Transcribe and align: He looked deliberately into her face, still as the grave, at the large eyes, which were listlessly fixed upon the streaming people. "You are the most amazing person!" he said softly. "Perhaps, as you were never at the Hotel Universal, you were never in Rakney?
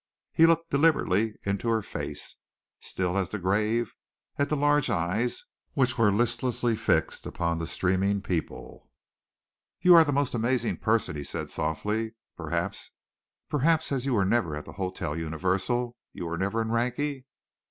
He 0.33 0.47
looked 0.47 0.71
deliberately 0.71 1.35
into 1.43 1.69
her 1.69 1.83
face, 1.83 2.35
still 2.79 3.15
as 3.19 3.29
the 3.29 3.37
grave, 3.37 3.93
at 4.35 4.49
the 4.49 4.57
large 4.57 4.89
eyes, 4.89 5.45
which 5.75 5.95
were 5.95 6.11
listlessly 6.11 6.75
fixed 6.75 7.27
upon 7.27 7.59
the 7.59 7.67
streaming 7.67 8.19
people. 8.23 8.89
"You 9.79 9.93
are 9.93 10.03
the 10.03 10.11
most 10.11 10.33
amazing 10.33 10.77
person!" 10.77 11.15
he 11.15 11.23
said 11.23 11.51
softly. 11.51 12.15
"Perhaps, 12.35 12.89
as 13.91 14.07
you 14.07 14.15
were 14.15 14.25
never 14.25 14.55
at 14.55 14.65
the 14.65 14.73
Hotel 14.73 15.15
Universal, 15.15 15.95
you 16.13 16.25
were 16.25 16.37
never 16.39 16.63
in 16.63 16.69
Rakney? 16.71 17.25